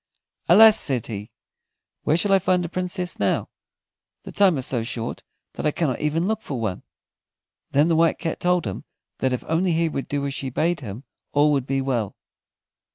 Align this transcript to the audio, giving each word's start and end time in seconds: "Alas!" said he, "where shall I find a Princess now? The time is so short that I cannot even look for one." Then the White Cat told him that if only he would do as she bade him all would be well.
"Alas!" 0.49 0.79
said 0.79 1.05
he, 1.05 1.29
"where 2.01 2.17
shall 2.17 2.31
I 2.33 2.39
find 2.39 2.65
a 2.65 2.69
Princess 2.69 3.19
now? 3.19 3.49
The 4.23 4.31
time 4.31 4.57
is 4.57 4.65
so 4.65 4.81
short 4.81 5.21
that 5.53 5.65
I 5.67 5.69
cannot 5.69 5.99
even 6.01 6.25
look 6.27 6.41
for 6.41 6.59
one." 6.59 6.81
Then 7.69 7.87
the 7.87 7.95
White 7.95 8.17
Cat 8.17 8.39
told 8.39 8.65
him 8.65 8.83
that 9.19 9.31
if 9.31 9.43
only 9.47 9.73
he 9.73 9.89
would 9.89 10.07
do 10.07 10.25
as 10.25 10.33
she 10.33 10.49
bade 10.49 10.79
him 10.79 11.03
all 11.33 11.51
would 11.51 11.67
be 11.67 11.81
well. 11.81 12.15